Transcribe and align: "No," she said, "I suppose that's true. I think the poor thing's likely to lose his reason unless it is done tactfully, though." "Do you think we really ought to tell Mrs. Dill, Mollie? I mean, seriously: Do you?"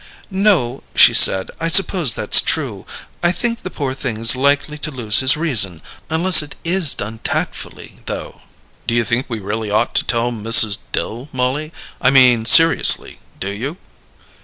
"No," 0.31 0.81
she 0.95 1.13
said, 1.13 1.51
"I 1.59 1.67
suppose 1.67 2.15
that's 2.15 2.41
true. 2.41 2.87
I 3.21 3.31
think 3.31 3.61
the 3.61 3.69
poor 3.69 3.93
thing's 3.93 4.35
likely 4.35 4.79
to 4.79 4.89
lose 4.89 5.19
his 5.19 5.37
reason 5.37 5.79
unless 6.09 6.41
it 6.41 6.55
is 6.63 6.95
done 6.95 7.19
tactfully, 7.19 7.97
though." 8.07 8.41
"Do 8.87 8.95
you 8.95 9.03
think 9.05 9.27
we 9.29 9.37
really 9.37 9.69
ought 9.69 9.93
to 9.93 10.03
tell 10.03 10.31
Mrs. 10.31 10.79
Dill, 10.91 11.29
Mollie? 11.31 11.71
I 12.01 12.09
mean, 12.09 12.47
seriously: 12.47 13.19
Do 13.39 13.51
you?" 13.51 13.77